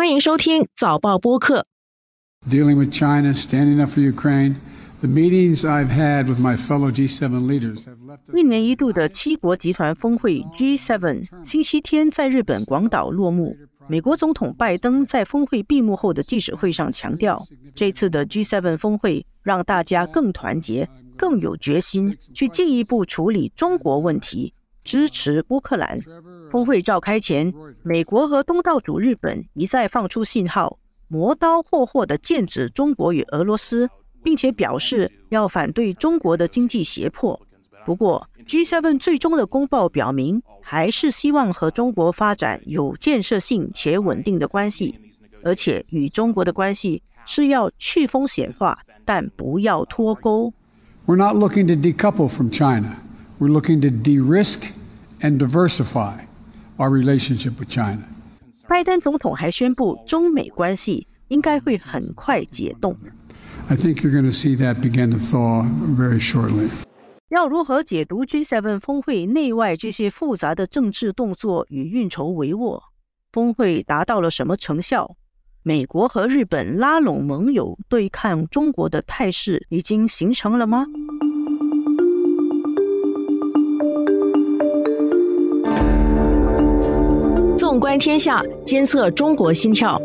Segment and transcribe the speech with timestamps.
[0.00, 1.66] 欢迎收听早报播客。
[2.48, 4.54] Dealing with China, standing up for Ukraine.
[5.02, 8.34] The meetings I've had with my fellow G7 leaders have left.
[8.34, 13.54] 一年一度的七国集团峰会 G7 星期天在日本广岛落幕。
[13.90, 17.44] 美国总统拜登在峰会闭幕后的记者会上强调，
[17.74, 24.54] 这次的 G7 峰会让大家更团结、更有决心去进一步处理中国问题，
[24.90, 26.00] 支持乌克兰。
[26.50, 27.54] 峰会召开前，
[27.84, 33.88] 美国和东道主日本一再放出信号，磨刀霍霍地剑指中国与俄罗斯。
[34.22, 37.40] 并且表示要反对中国的经济胁迫。
[37.84, 44.94] 不过，G7 最终的公报表明，还是希望和中国发展有建设性且稳定的关系，
[45.42, 50.52] 而且与中国的关系是要去风险化，但不要脱钩。
[51.06, 52.98] We're not looking to decouple from China.
[53.38, 54.58] We're looking to de-risk
[55.22, 56.14] and diversify
[56.76, 58.02] our relationship with China.
[58.68, 62.96] 拜登总统还宣布，中美关系应该会很快解冻。
[63.68, 65.64] I think you're going to see that begin to thaw
[65.94, 66.68] very shortly.
[67.28, 72.80] 要如何解读 G7 峰会内外这些复杂的政治动作与运筹帷幄？
[73.32, 75.16] 峰会达到了什么成效？
[75.62, 80.86] 美国和日本拉拢盟友对抗中国的态势已经形成了吗？
[87.70, 89.96] 纵观天下，监测中国心跳。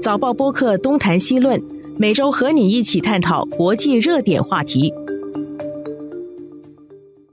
[0.00, 1.60] 早报播客东谈西论。
[1.98, 4.94] 每周和你一起探讨国际热点话题。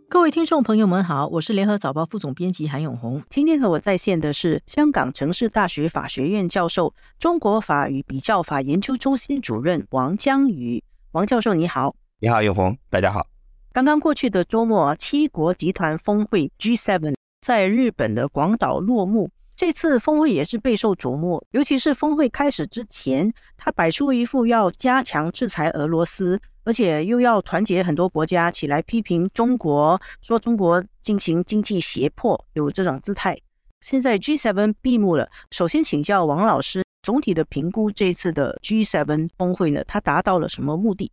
[0.10, 3.22] 各位听众朋友们好，我是联合早报副总编辑韩永红。
[3.30, 10.84] 今天和我在线的是香港城市大学法学院教授、中国法与比较法研究中心主任王江宇。
[11.12, 13.28] 王教授你好，你好永红，大家好。
[13.72, 17.14] 刚刚过去的周末，七国集团峰会 G7
[17.46, 19.30] 在日本的广岛落幕。
[19.58, 33.36] 这次峰会也是备受瞩目，尤其是峰会开始之前，他摆出一副要加强制裁俄罗斯，而且又要团结很多国家起来批评中国，说中国进行经济胁迫，有这种姿态。
[33.82, 41.12] 现在 G7 闭幕了，首先请教王老师，总体的评估这次的 G7 峰会呢，它达到了什么目的？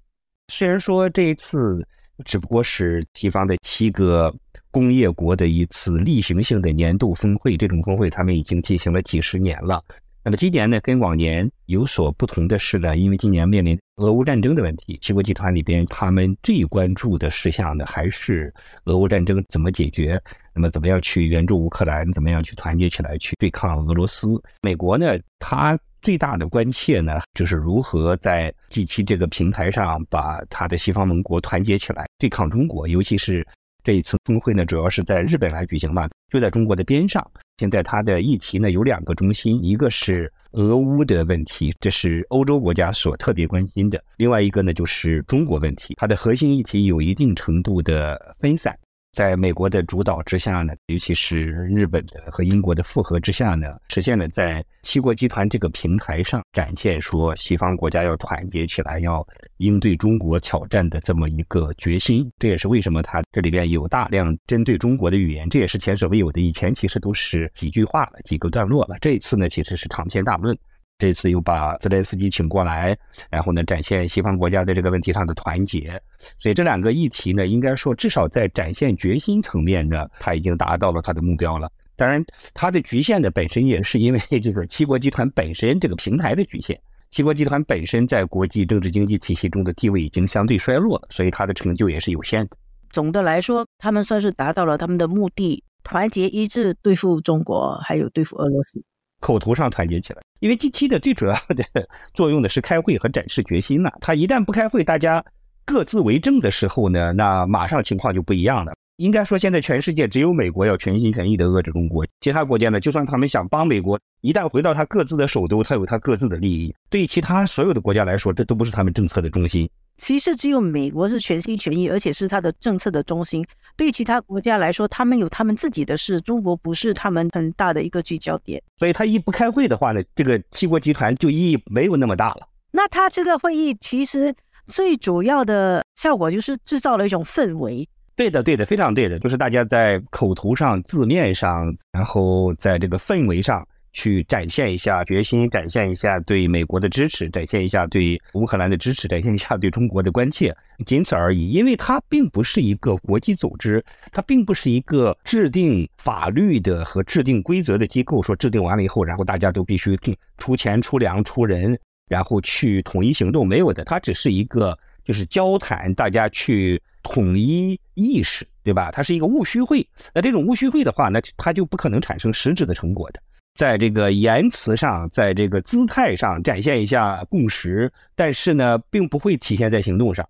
[0.48, 1.82] 虽然说这一次
[2.26, 4.34] 只不过是西方的七个。
[4.74, 9.80] 工业国的一次例行性的年度峰会，这种峰会他们已经进行了几十年了。
[10.24, 18.52] 那么今年呢，跟往年有所不同的是呢，因为今年面临俄乌战争的问题，七国集团里边他们最关注的事项呢，还是
[18.86, 20.20] 俄乌战争怎么解决，
[20.52, 24.26] 那么怎么样去援助乌克兰，怎么样去团结起来去对抗俄罗斯。
[24.60, 33.46] 美国呢，它最大的关切呢，就是如何在 G7 这个平台上把它的西方盟国团结起来对抗中国，尤其是。
[33.84, 37.22] 这一次峰会呢，主要是在日本来举行嘛，就在中国的边上。
[37.58, 48.74] 现在它的议题呢有两个中心，一个是俄乌的问题，这是欧洲国家所特别关心的；另外一个呢就是中国问题，它的核心议题有一定程度的分散。
[49.14, 59.24] 在美国的主导之下呢，尤其是日本的和英国的复合之下呢，实现了在七国集团这个平台上展现说西方国家要团结起来，要
[59.58, 62.28] 应对中国挑战的这么一个决心。
[62.38, 66.40] 这也是为什么它这里边有大量针对中国的语言，这也是前所未有的。
[66.40, 70.58] 以前其实都是几句话了，几个段落了，这一次呢其实是长篇大论。
[70.98, 72.96] 这次又把泽连斯基请过来，
[73.30, 76.00] 然后呢，展现西方国家在这个问题上的团结。
[76.38, 81.70] 所以这两个议题呢，应该说至少在展现决心层面呢，他已经达到了他的目标了。
[81.96, 86.76] 当然，它的局限的本身也是因为这个七国集团本身这个平台的局限。
[87.12, 92.56] 七国集团本身在国际政治经济体系中的地位已经相对衰落，所以它的成就也是有限的。
[92.90, 98.82] 总的来说，他们算是达到了他们的目的，团结一致对付中国，还有对付俄罗斯。
[99.24, 101.64] 口头上团结起来，因为 G 七的最主要的
[102.12, 103.90] 作用的是开会和展示决心了。
[104.02, 105.24] 他一旦不开会，大家
[105.64, 108.74] 各自为政的时候呢，那马上情况就不一样了。
[108.96, 116.72] 应该说，现在全世界只有美国要全心全意的遏制中国，其他国家呢，就算他们想帮美国，一旦回到他各自的首都，他有他各自的利益。
[116.88, 119.68] 对于其他所有的国家来说，这都不是他们政策的中心。
[119.96, 123.44] 其实只有美国是全心全意，而且是他的政策的中心。
[123.76, 128.62] 对于其他国家来说，他们有他们自己的事，中国不是他们很大的一个聚焦点。
[128.78, 132.48] 所以，他一不开会的话呢，这个七国集团就意义没有那么大了。
[132.70, 134.34] 那他这个会议其实
[134.66, 137.88] 最主要的效果就是制造了一种氛围。
[138.16, 143.66] 对的，对的，非常对的，就是大家在口头上、字面上，然后在这个氛围上。
[143.96, 150.52] 去展现一下决心，展现一下对美国的支持，展现一下对乌克兰的支持，展现一下对中国的关切，
[150.84, 151.50] 仅此而已。
[151.50, 153.80] 因为它并不是一个国际组织，
[154.10, 158.20] 它并不是一个制定法律的和制定规则的机构。
[158.20, 159.96] 说制定完了以后，然后大家都必须
[160.38, 161.78] 出钱、出粮、出人，
[162.08, 163.84] 然后去统一行动，没有的。
[163.84, 168.46] 它只是一个就是交谈，大家去统一意识。
[168.64, 168.90] 对吧？
[168.90, 173.20] 它是一个务虚会，那这种务虚会的话，那它就不可能产生实质的成果的。
[173.56, 180.26] 在这个言辞上，在这个姿态上展现一下共识，但是呢，并不会体现在行动上。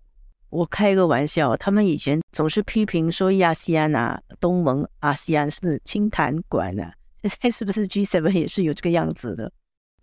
[0.49, 6.91] 我开个玩笑，他们以前总是批评说亚细安啊、东盟、阿西安是清谈馆啊，
[7.23, 9.49] 现在是不是 G7 也是有这个样子的？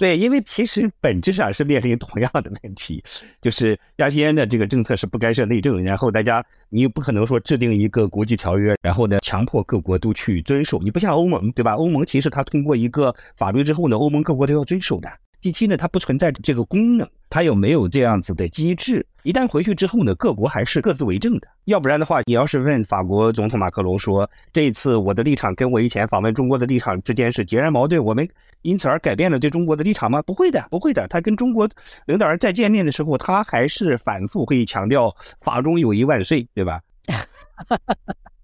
[0.03, 3.01] 对，因为其实本质上是面临同样的问题，
[3.41, 11.75] 就是亚细安的这个政策是不干涉内政，然后大家你又不可能说制定一个国际条约，然后呢强迫各国都去遵守，你不像欧盟，对吧？
[11.75, 15.09] 欧盟其实它通过一个法律之后呢，欧盟各国都要遵守的。
[15.43, 19.05] 第七呢，它不存在这个功能，它有没有这样子的机制。
[19.25, 21.49] 一旦回去之后呢，各国还是各自为政的。
[21.65, 28.29] 要不然的话，你要是问法国总统马克龙说，这一次我的立场跟我以前访问中国的立场之间是截然矛盾，我们
[28.63, 30.23] 因此而改变了对中国的立场吗？
[30.23, 31.09] 不会的，不会的。
[31.09, 31.69] 他跟中国
[32.07, 35.13] 领导人再见面的时候，他还是反复会强调
[35.43, 36.81] “法中友谊万岁”，对吧？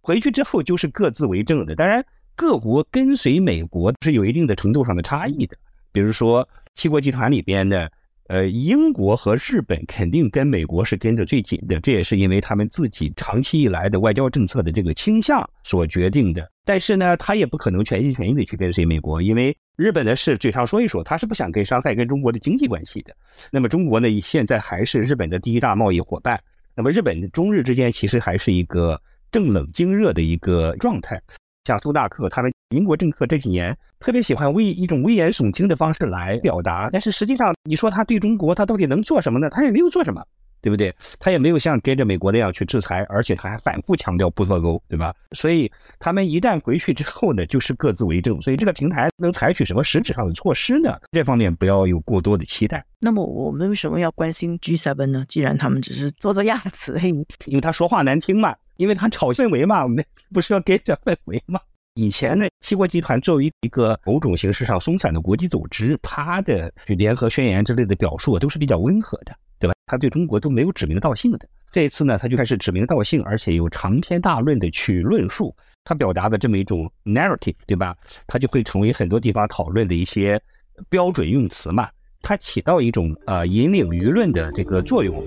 [0.00, 1.77] 回去之后就是各自为政的。
[1.77, 2.05] 当然，
[2.35, 5.56] 各国跟随美国是有一定的程度上的差异的，
[5.93, 6.49] 比如说。
[6.79, 7.91] 七国集团里边的，
[8.29, 16.49] 呃，英国和日本肯定跟美国是跟着最紧的，这也是因为他们自己长期以来的外交政策的这个倾向所决定的。
[16.65, 23.13] 但是呢，他也不可能全心全意的去跟随美国，因为日本的事嘴上说一说，他是不想跟伤害跟中国的经济关系的。
[23.51, 26.41] 那么中国呢，现在还是日本的第一大贸易伙伴。
[26.77, 29.03] 那么日本中日之间其实还是一个
[29.33, 31.21] 正冷经热的一个状态。
[31.65, 39.49] 像苏纳克他们英国政客这几年特别喜欢为一种危言耸听的方式来表达，但是实际上你说他对中国他到底能做什么呢？
[39.49, 40.23] 他也没有做什么，
[40.61, 40.94] 对不对？
[41.19, 45.15] 他也没有像跟着美国那样去制裁，而且他还反复强调不脱钩，对吧？
[45.32, 48.38] 所以他们一旦回去之后呢，就是各自为政。
[48.43, 50.94] 所以这个平台能采取什么实质上的措施呢？
[51.12, 52.85] 这方面不要有过多的期待。
[52.99, 55.25] 那么我们为什么要关心 G7 呢？
[55.26, 57.00] 既然他们只是做做样子，
[57.47, 58.55] 因为他说话难听嘛。
[58.76, 61.59] 因为他炒氛围嘛，我们不是要跟着氛围吗？
[61.99, 69.75] 以前呢，七国集团作为一个某种形式上松散的国际组织，它的联合宣言之类的表述都是比较温和的，对吧？
[69.85, 71.49] 他对中国都没有指名道姓的。
[71.73, 75.53] 这一次呢，他就开始指名道姓，而且有长篇大论的去论述
[75.83, 77.97] 他表达的这么一种 narrative，对吧？
[78.29, 80.41] 他就会成为很多地方讨论的一些
[80.89, 81.89] 标准用词嘛，
[82.23, 85.21] 它起到一种呃引领舆论的这个作用。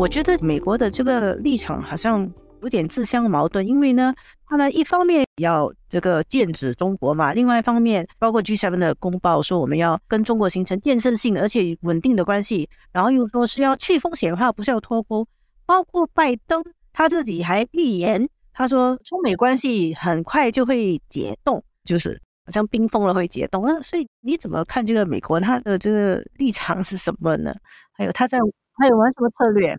[0.00, 2.26] 我觉得美国的这个立场好像
[2.62, 4.14] 有点自相矛盾，因为呢，
[4.46, 15.28] 他们一方面要这个剑指中国嘛，另外一方面，包括 G7 的公报说我们要跟中国形成建设性而且稳定的关系，然后又说是要去风险化，不是要脱钩。
[15.66, 16.64] 包括拜登
[16.94, 23.64] 他自己还预言，他说中美关系很快就会解冻，就是好像冰封了会解冻。
[23.66, 27.54] 那所以你怎么看这个美国他的这个立场是什么呢？
[27.92, 28.38] 还有他在
[28.78, 29.76] 还有玩什么策略？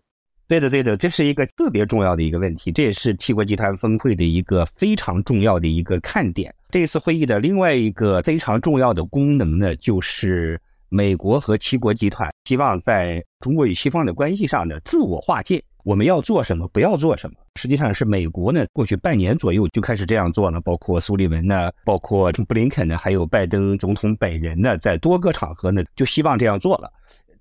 [0.52, 6.54] 对的，对的，这是一个特别重要的一个问题，这也是七国集团峰会的一个非常重要的一个看点。
[6.68, 10.60] 这次会议的另外一个非常重要的功能呢，就是
[10.90, 15.64] 美国和七国集团希望在中国与西方的关系上呢自我划界。
[15.84, 26.92] 我们要做什么，不要做什么，实际上是美国呢，过去半年左右就开始这样做了，包括苏利文呢，包括布林肯呢，还有拜登总统本人呢，在多个场合呢，就希望这样做了。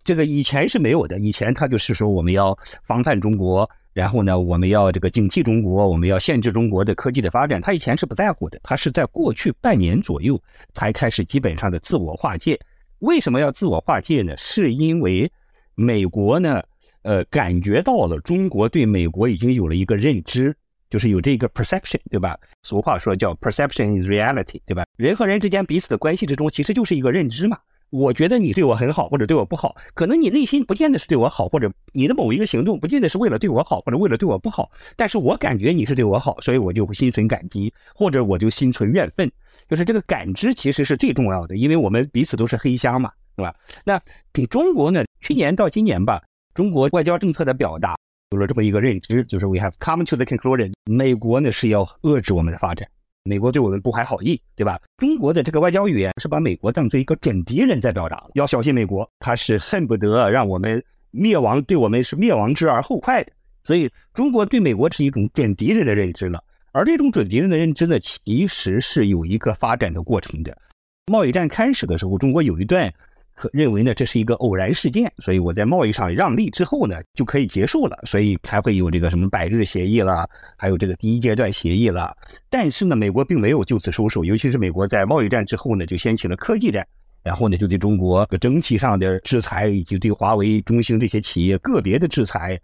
[0.03, 7.61] 这个以前是没有的，以前他就是说我们要防范中国，然后呢，我们要这个警惕中国，我们要限制中国的科技的发展。
[7.61, 10.41] 他以前是不在乎的，他是在过去半年左右
[10.73, 12.59] 才开始基本上的自我划界。
[12.99, 14.35] 为什么要自我划界呢？
[14.37, 15.31] 是因为
[15.75, 16.61] 美国呢，
[17.03, 20.55] 呃，感觉到了中国对美国已经有了一个认知，
[20.89, 22.37] 就是有这个 perception，对吧？
[22.63, 24.85] 俗话说叫 perception is reality，对吧？
[24.97, 27.57] 人和人之间彼此的关系之中，其实就是一个认知嘛。
[27.91, 34.71] 我觉得你对我很好，或者对我不好，可能你内心不见得是对我好，或者你的某一个行动不见得是为了对我好，或者为了对我不好。
[34.95, 39.29] 但是我感觉你是对我好，所以我就会心存感激，或者我就心存怨愤。
[39.67, 43.53] 就是这个感知其实是最重要的，因为我们彼此都是黑箱嘛，是吧？
[43.83, 45.03] 那给中国呢？
[45.19, 46.21] 去年到今年吧，
[46.53, 47.97] 中国外交政策的表达
[48.31, 52.87] 有了这么一个认知，就是 we have come to the conclusion，美国呢是要遏制我们的发展。
[53.23, 54.79] 美国对我们不怀好意，对吧？
[54.97, 63.31] 中国的这个外交语言是把美国当做一个准敌人在表达，要小心美国，他是恨不得让我们灭亡，对我们是灭亡之而后快的。
[63.63, 66.43] 所以，中国对美国是一种准敌人的认知了。
[66.71, 70.57] 而这种准敌人的认知呢，其实是有一个发展的过程的。
[71.05, 72.91] 贸易战开始的时候，中国有一段
[73.33, 82.15] 可认为呢，这是一个偶然事件，所以我在贸易上让利之后呢，就可以结束了，所以才会有这个什么百日协议了，还有这个第一阶段协议了。
[82.49, 86.85] 但是呢，美国并没有就此收手，尤其是美国在贸易战之后呢，就掀起了科技战，
[87.23, 92.59] 然后呢，就对中国整体上的制裁，以及对华为、中兴这些企业个别的制裁。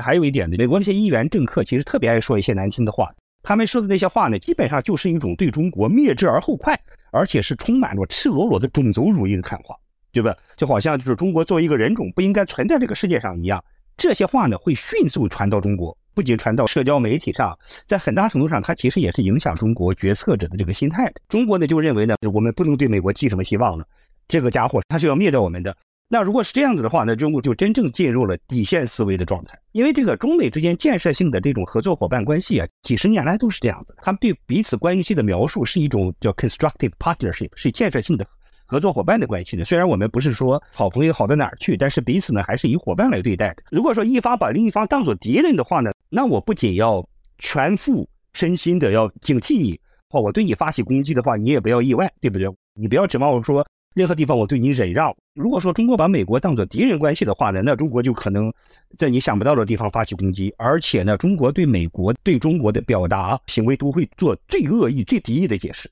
[0.00, 3.12] 还有一点呢，美国那些议员政客其实特别爱说一些难听的话。
[3.42, 6.78] 他们说的那些话呢，基本上就是一种对中国灭之而后快，
[7.10, 9.74] 而且是充满着赤裸裸的种族主义的看法，
[10.12, 10.36] 对吧？
[10.56, 13.62] 就好像就是中国作为一个人种不应该存在这个世界上一样。
[13.96, 21.14] 这些话呢，会迅速传到中国，不仅传到社交媒体上，在很大程度上，它其实也是影响中国决策者的这个心态的。
[21.28, 23.84] 中国呢，就认为呢，我们不能对美国寄什么希望了，
[24.26, 25.76] 这个家伙他是要灭掉我们的。
[26.12, 29.56] 那如果是这样子的话，那中国就真正进入了底线思维的状态。
[29.70, 33.94] 因为这个中美之间建设性的这种合作伙伴关系啊，几十年来都是这样子。
[34.02, 38.26] 他们对彼此关系的描述是一种叫 constructive partnership，是建设性的
[38.70, 39.64] 合作伙伴的关系呢。
[39.64, 43.64] 虽然我们不是说好朋友好到哪儿去，但是彼此呢还是以伙伴来对待的。
[43.70, 47.04] 如果说一方把另一方当做敌人的话呢，那我不仅要
[47.38, 49.78] 全副身心的要警惕你，
[50.10, 52.46] 哦，我对你发起攻击的话，你也不要意外，对不对？
[52.74, 53.66] 你不要指望我说。
[53.92, 55.12] 任何地方我对你忍让。
[55.34, 58.50] 如果说中国把美国当做敌人关系的话呢，那中国就可能
[58.96, 60.54] 在你想不到的地方发起攻击。
[60.56, 65.90] 而且呢，中国对美国对中国的表达行为都会做最恶意、最敌意的解释。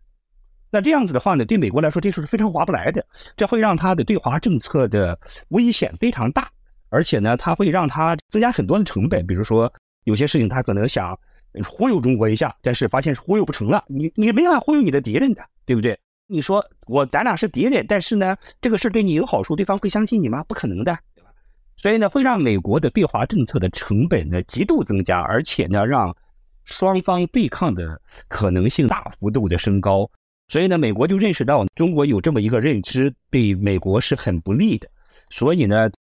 [0.71, 3.05] 那这样子的话呢，对美国来说这事是非常划不来的，
[3.37, 6.49] 这会让他的对华政策的危险非常大。
[6.91, 9.27] 而且呢，它会让他增加很多的成本。
[9.27, 9.71] 比如说，
[10.05, 11.15] 有些事情他可能想
[11.63, 13.85] 忽悠中国一下，但是发现忽悠不成了。
[13.89, 15.99] 你你没法忽悠你的敌人的，对不对？
[16.27, 20.43] 你说我咱俩是敌人，但是呢，这个事对你有好处，对方会相信你吗？
[20.45, 21.31] 不可能的，对吧？
[21.77, 26.17] 所以呢，会让美国的对华政策的成本呢极度增加，而且呢，让
[26.65, 30.11] 双方对抗的可能性大幅度的升高。
[30.49, 34.89] 所以呢，美国就认识到中国有这么一个认知，对美国是很不利的。
[35.31, 35.91] 所以呢。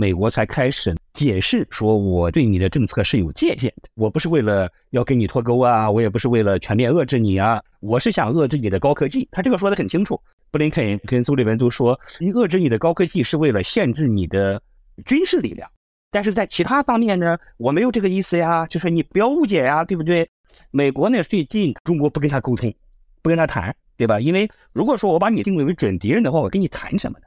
[0.00, 3.88] 美国才开始解释说，我对你的政策是有界限的。
[3.96, 9.28] 我不是为了要跟你脱钩啊，我也不是为了全面遏制你啊，我是想遏制你的高科技。
[9.32, 10.16] 他这个说的很清楚。
[10.52, 14.62] 布林肯跟苏利文都说，你遏制你的高科技是为了限制你的
[15.04, 15.68] 军事力量。
[16.12, 20.30] 但是在其他方面呢，我没有这个意思呀，就是你不要误解呀，对不对？
[20.70, 22.72] 美国呢，最近中国不跟他沟通，
[23.20, 24.18] 不跟他谈，对吧？
[24.18, 27.26] 因为如果说我把你定位为准敌人的话，我跟你谈什么呢？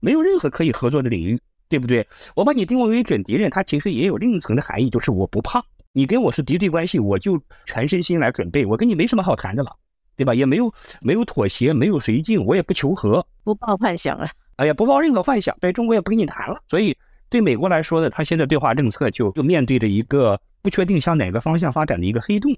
[0.00, 1.40] 没有任何可以合作的领域。
[1.68, 2.06] 对不对？
[2.36, 5.60] 我把你定位为准敌人，它其实也有另一层的含义，就是我不怕
[5.92, 9.76] 你跟我是敌对关系，我就全身心来准备，我跟你没什么好谈的了，
[10.16, 10.32] 对吧？
[10.32, 14.28] 也没有没有妥协，没有绥靖，我也不求和，不抱幻想了。
[14.58, 16.62] 哎呀，不抱任何幻想，对中国也不跟你谈了。
[16.68, 16.96] 所以
[17.28, 22.56] 对美国来说呢，他现在对华政策就就面对着一个不确定向哪个方向发展的一个黑洞，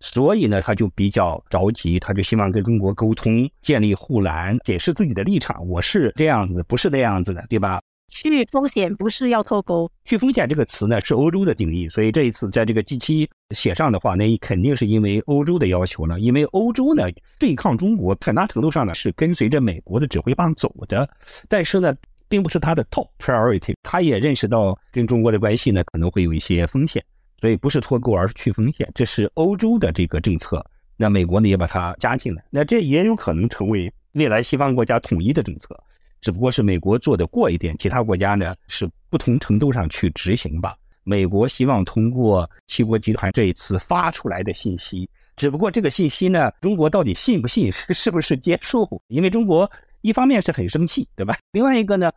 [0.00, 7.80] 所以呢，他就比较着急，他就希望跟中国沟通，建立护栏，解释自己的立场，我是这样子的，不是那样子的，对吧？
[8.12, 16.18] 去风险不是要脱钩，去风险这个词呢是欧洲的定义，所以这一次在这个 G 七写上的话，那肯定是因为欧洲的要求了。
[16.18, 17.04] 因为欧洲呢
[17.38, 21.08] 对抗中国，很大程度上呢是跟随着美国的指挥棒走的，
[21.48, 21.94] 但是呢
[22.28, 23.74] 并不是他的 top priority。
[23.84, 27.00] 他也认识到跟中国的关系呢可能会有一些风险，
[27.40, 30.64] 所以不是脱钩而是去风险，这是欧洲的这个政策。
[30.96, 35.78] 那美国呢也把它加进来，那这也有可能成为未来西方国家统一的政策。
[36.20, 40.76] 只不过是美国做的过一点，其他国家呢是不同程度上去执行吧。
[41.02, 48.86] 美国希望通过七国集团这一次发出来的信息，只不过这个信息呢，中国到底信不信，是是不是接受？
[49.08, 49.68] 因为中国
[50.02, 51.38] 一方面是很生气，对吧？
[51.52, 52.12] 另外一个呢，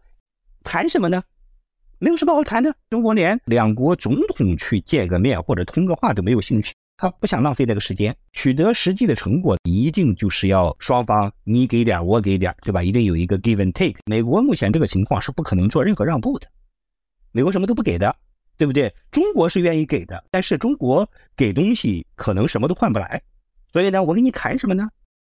[0.65, 1.24] 谈什么呢？
[2.00, 2.74] 没有什么好谈的。
[2.90, 6.74] 中国连两国总统去见个面或者通个话都没有兴趣。
[6.96, 12.84] 他不想浪费那个时间，取得实际的成果，一定就是要双方你给点我给点，对吧？
[12.84, 14.00] 一定有一个 give and take。
[14.06, 16.48] 美国目前这个情况是不可能做任何让步的，
[17.32, 18.16] 美国什么都不给的，
[18.58, 18.94] 对不对？
[19.12, 23.22] 中国是愿意给的，但是中国给东西可能什么都换不来，
[23.72, 24.88] 所以呢，我跟你谈什么呢？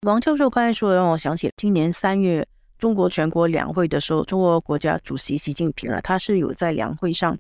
[0.03, 2.47] 王教授刚才说，让我想起今年三月
[2.79, 7.37] 中国全国两会的时候，中国国家主席习近平啊，他是有在两会上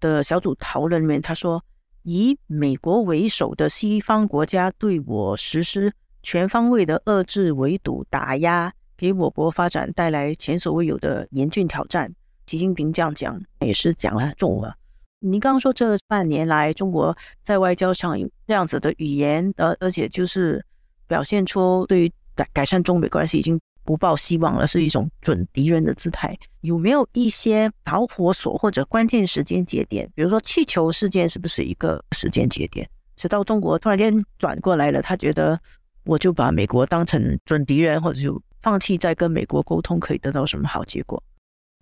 [0.00, 1.62] 的小组讨论里面，他说。
[2.04, 5.92] 以美国为首的西方国家对我实施
[6.22, 12.10] 全方位的遏制、围堵、打压，给我国发展带来前所未有的严峻挑战。
[12.46, 14.74] 习近平这样讲，也是讲了重了。
[15.18, 20.64] 你刚刚说这半年来，中国在外交上有这样子的语言，而而且就是
[21.06, 23.60] 表现出对于改改善中美关系已经。
[23.90, 26.38] 不抱希望了，是一种准敌人的姿态。
[26.60, 30.08] 有没有一些导火索或者关键时间节点？
[30.14, 32.88] 比如说气球事件，是不是一个时间节点？
[33.16, 35.60] 直到中国突然间转过来了，他觉得
[36.04, 41.20] 我就把美国当成准敌人，或者就放弃再跟美国沟通，可以得到什么好结果？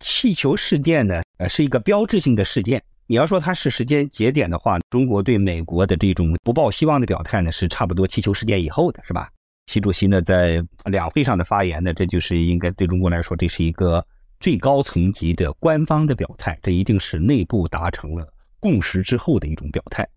[0.00, 2.82] 气球事件呢，呃，是一个标志性的事件。
[3.06, 9.28] 你要说它是时间节点的话，中国对美国的这种不抱希望的表态呢，是差不多气球事件以后的，是吧？
[9.68, 14.04] 习主席呢在两会上的发言呢，这就是应该对中国来说，这是一个
[14.40, 18.26] 最高层级的官方的表态，这一定是内部达成了
[18.58, 20.08] 共识之后的一种表态。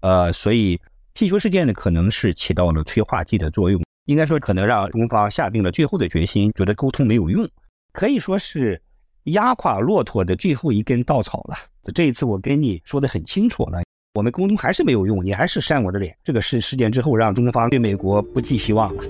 [0.00, 0.78] 呃，所以
[1.14, 7.48] 气球事件呢，可能是起到了催化剂的作用，应该说可能让中方下定了最后的决心，觉得沟通没有用，
[7.92, 8.82] 可以说是。
[9.30, 11.56] 压垮骆驼的最后一根稻草了。
[11.92, 13.82] 这一次我跟你说的很清楚了，
[14.16, 16.16] 我们沟通还是没有用，你还是扇我的脸。
[16.24, 19.02] 这个事事件之后，让中方对美国不寄希望了。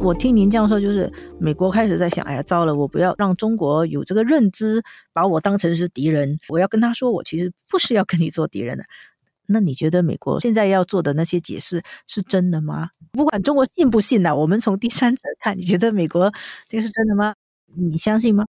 [0.00, 4.82] 我听您这样说，就是美国开始在想：哎呀，糟了，我不要让中国有这个认知，
[5.14, 6.38] 把我当成是敌人。
[6.50, 8.84] 我要跟他说，我其实不是要跟你做敌人的。
[9.48, 12.90] 那你觉得美国现在要做的那些解释是真的吗？
[13.12, 16.30] 不管中国信不信呢，我们从第三者看，你觉得美国
[16.68, 17.34] 这个是真的吗？
[17.74, 18.44] 你相信吗？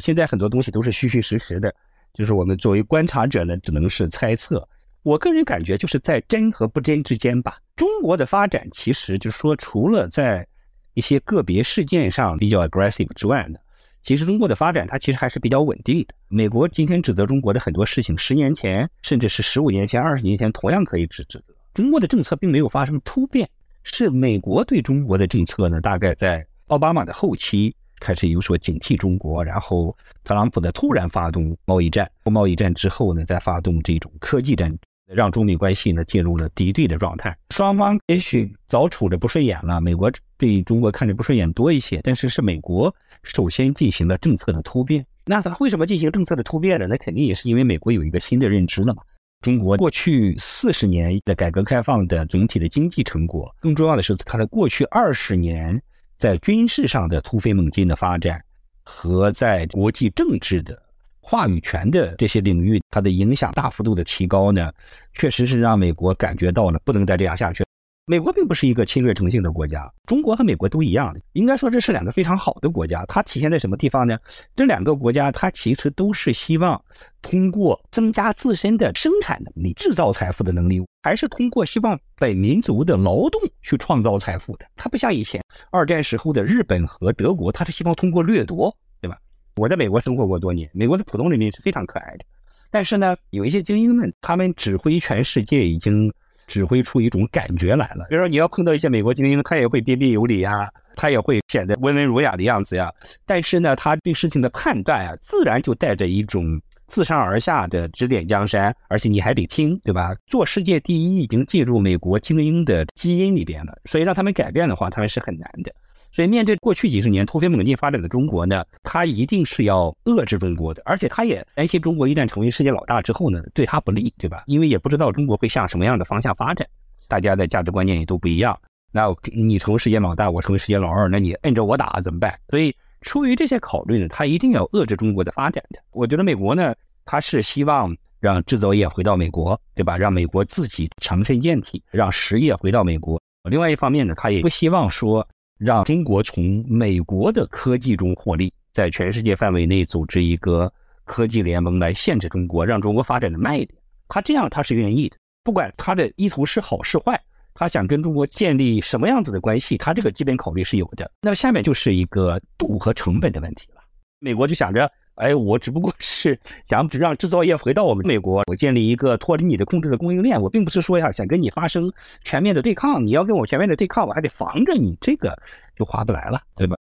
[0.00, 1.74] 现在很多东西都是虚虚实实的，
[2.14, 4.66] 就是我们作为观察者呢，只能是猜测。
[5.02, 7.58] 我个人感觉就是在真和不真之间吧。
[7.76, 10.46] 中国的发展其实就是说，除了在
[10.94, 13.58] 一些个别事件上比较 aggressive 之外呢。
[14.02, 16.14] 其实中国的发展，它其实还是比较稳定的。
[16.28, 21.52] 美国今天指责中国的很多事情，十年前甚至是十五年前、二十年前，同样可以指指责。
[21.74, 23.50] 中国的政策并没有发生突变，
[23.82, 34.76] 是美国对中国的政策呢，大概在奥巴马的后期开始有所警惕中国，然后特朗普的突然发动贸易战，贸易战之后呢，再发动这种科技战。
[35.08, 39.80] 让中美关系呢进入了敌对的状态，双方也许早处着不顺眼了。
[39.80, 45.06] 美国对中国看着不顺眼多一些，但是是美国首先进行了政策的突变。
[45.24, 46.88] 那他为什么进行政策的突变呢？
[46.88, 49.02] 那肯定也是因为美国有一个新的认知了嘛。
[49.42, 55.80] 中国过去四十年的改革开放的总体的经济成果，更重要的是它的过去二十年
[56.16, 58.42] 在军事上的突飞猛进的发展，
[58.82, 60.82] 和在国际政治的。
[61.28, 64.72] 话语权的这些领域，它的影响大幅度的提高呢，
[65.14, 67.65] 确实是让美国感觉到了不能再这样下去。
[68.08, 73.04] 美国并不是一个侵略成性的国家，中国和美国都一样，应该说这是两个非常好的国家。
[73.06, 74.16] 它体现在什么地方呢？
[74.54, 76.80] 这两个国家它其实都是希望
[77.20, 84.64] 通过增加自身的生产能力、制造财富的能力，还是通过希望本民族的劳动去创造财富的。
[84.76, 88.72] 它不像以前二战时候的日本和德国，它是希望通过掠夺。
[89.00, 89.18] 对吧
[89.56, 92.24] 我在美国生活过多年，美国的普通人民是非常可爱的，
[92.70, 96.12] 但是呢，有一些精英们，他们指挥全世界已经
[96.46, 98.06] 指挥出一种感觉来了。
[98.08, 102.90] 比如说，你要碰到一些美国精英，他也会彬彬有礼呀，他也会显得温文儒雅的样子呀，
[103.24, 110.14] 但是呢，他对事情的判断啊，自然就带着一种自上而下的指点江山，而且你还得听，对吧？
[110.26, 115.72] 做世界第一已经进入美国精英的基因里边了，所以让他们改变的话，他们是很难的。
[116.16, 124.42] 所以，面对过去几十年突飞猛进发展的中国呢，他一定是要遏制中国的，而且他也担心中国一旦成为世界老大之后呢，对他不利，对吧？
[124.46, 126.66] 因为也不知道中国会向什么样的方向发展，
[127.06, 128.58] 大家的价值观念也都不一样。
[128.92, 132.34] 那你成为世界老大，我成为世界老二，那你摁着我打怎么办？
[132.48, 135.78] 所以，出于这些考虑呢，他一定要遏制中国的发展的。
[135.92, 136.74] 我觉得美国呢，
[137.04, 139.98] 他是希望让制造业回到美国，对吧？
[139.98, 143.20] 让美国自己强身健体，让实业回到美国。
[143.50, 145.28] 另外一方面呢，他也不希望说。
[145.58, 150.72] 让中国从美国的科技中获利，在全世界范围内组织一个
[151.04, 153.80] 科技联盟来限制中国，让中国发展的慢一点。
[154.08, 157.20] 他这样他是愿意的，不管他的意图是好是坏，
[157.54, 161.10] 他想跟中国建立什么样子的关系，他这个基本考虑是有的。
[161.22, 163.80] 那么下面就是一个度和成本的问题了。
[164.18, 164.90] 美国就想着。
[165.16, 170.40] 哎，我只不过 是想只让制造业回到我们美国，我建立一个脱离你的控制的供应链。
[170.40, 173.04] 我并不是说呀，想跟你发生全面的对抗。
[173.04, 175.36] 你要跟我全面的对抗，我还得防着你，这个
[175.74, 176.76] 就划不来了，对吧？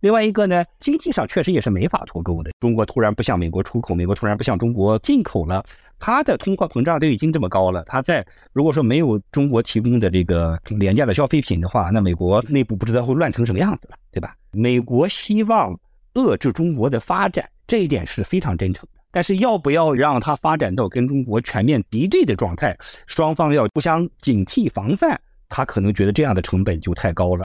[0.00, 2.50] 另外一个呢，经济上确实也是没法脱钩的。
[2.60, 5.64] 中国突然不向美国出口，美国突然不向中国进口了，
[5.98, 7.82] 它的通货膨胀都已经这么高了。
[7.86, 14.34] 它在如果说没有中国提供的这个廉价的消费品的话，那美国内部不知道会乱成什么样子了，对吧？
[14.52, 15.76] 美国希望
[16.14, 17.48] 遏制中国的发展。
[17.66, 22.76] 这一点是非常真诚的，但是要不要让它发展到跟中国全面敌对的状态，
[23.06, 27.44] 双方要互相警惕防范，他可能觉得这样的成本就太高了。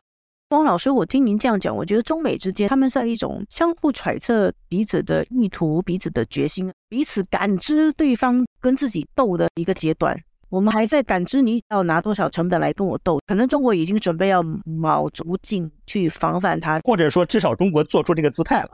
[0.49, 10.13] 汪老师，我听您这样讲，我觉得中美之间他们在一种相互揣测彼此的意图、彼此的决心、彼此感知对方跟自己斗的一个阶段。
[10.49, 18.71] 我们还在感知你要拿多少成本来跟我斗，可能中国已经准备要卯足劲去防范他，或者说至少中国做出这个姿态了。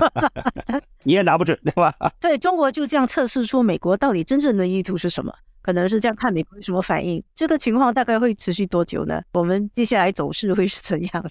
[1.04, 1.94] 你也拿不准，对吧？
[2.20, 5.32] 对中国就这样测试出美国到底真正的意图是什么？
[5.62, 7.22] 可能是这样看美国有什么反应。
[7.34, 9.22] 这个情况大概会持续多久呢？
[9.32, 11.30] 我们接下来走势会是怎样？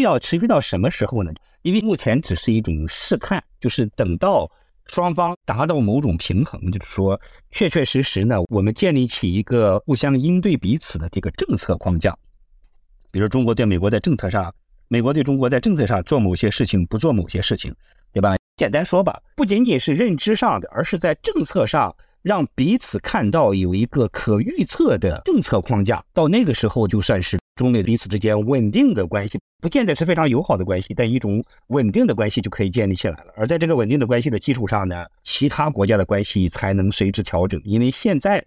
[0.00, 1.32] 要持续到什么时候呢？
[1.62, 4.50] 因为目前只是一种试探，就是等到
[4.86, 7.18] 双方达到某种平衡，就是说
[7.50, 12.16] 确确实实呢，我们建立起一个互相应对彼此的这个政策框架。
[13.10, 14.52] 比如中国对美国在政策上，
[14.92, 17.74] 美国对中国在政策上做某些事情，不做某些事情，
[18.12, 18.36] 对吧？
[18.58, 26.04] 简单说吧，不仅仅是认知上的，而是在政策上让彼此看到有一个可预测的政策框架。
[26.12, 33.32] 到那个时候，就算是中美彼此之间稳定的关系，不见得是非常友好的关系，但一种稳定的关系就可以建立起来了。
[33.34, 37.58] 而在这个稳定的关系的基础上呢，其他国家的关系才能随之调整。
[37.64, 38.44] 因为现在。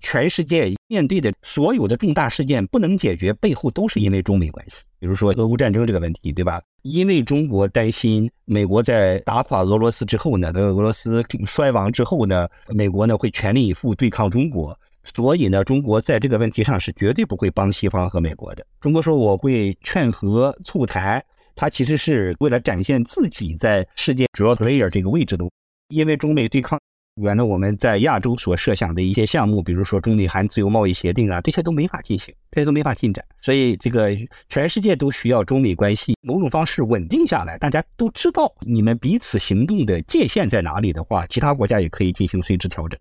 [0.00, 4.82] 全世界面对的所有的重大事件不能解决，背后都是因为中美关系。
[4.98, 6.60] 比如说俄乌战争这个问题，对吧？
[6.82, 18.66] 因为中国担心美国在打垮俄罗斯之后呢，俄罗斯衰亡之后呢，美国呢会全力以赴对抗中国，所以呢，中国在这个问题上是绝对不会帮西方和美国的。
[18.80, 21.24] 中国说我会劝和促谈，
[21.54, 25.44] 它其实是为了展现自己在世界主要 player 这个位置的，
[25.88, 26.78] 因为中美对抗。
[27.20, 33.24] 原来我们在亚洲所设想的一些项目，比如说中美韩自由贸易协定啊，这些都没法进行，这些都没法进展。
[33.40, 34.10] 所以这个
[34.48, 42.98] 全世界都需要中美关系某种方式稳定下来，大家都知道你们彼此行动的界限在哪里的话，其他国家也可以进行随之调整。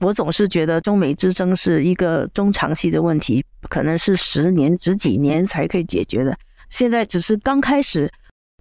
[0.00, 6.34] 我总是觉得中美之争是一个中长期的问题，可能是十年、十几年才可以解决的，
[6.70, 8.10] 现在只是刚开始。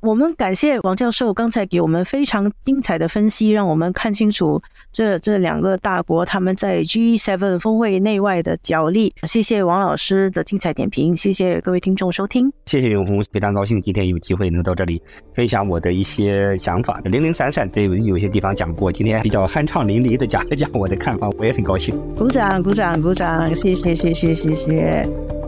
[0.02, 9.14] 我们感谢王教授刚才给我们非常精彩的分析，让我们看清楚这这两个大国他们在 G7 峰会内外的角力。
[9.24, 12.52] 谢谢王老师的精彩点评，谢谢各位听众收听。
[12.66, 15.02] 谢谢永红，非常高兴今天有机会能到这里
[15.34, 17.00] 分享我的一些想法。
[17.04, 21.98] 零零散散的有些地方讲过，今天比较酣畅淋漓的讲了讲我的看法，我也很高兴。
[22.16, 23.54] 鼓掌，鼓掌，鼓掌！
[23.54, 25.39] 谢谢，谢谢，谢谢。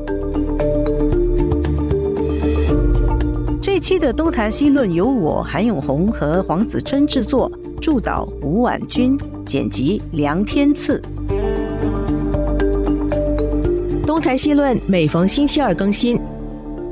[3.81, 11.01] 期的东谈西论由我韩永红和黄子琛制作，助导吴婉君，剪辑梁天赐。
[14.05, 16.19] 东谈西论每逢星期二更新，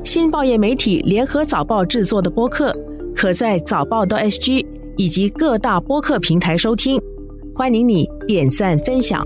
[0.02, 2.76] 新报业媒体联合早报制作的播客，
[3.14, 7.00] 可在早报的 SG 以及各大播客平台收听。
[7.54, 9.24] 欢迎你点赞分享。